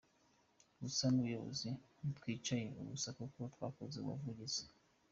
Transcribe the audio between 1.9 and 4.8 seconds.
ntitwicaye ubusa kuko twakoze ubuvugizi.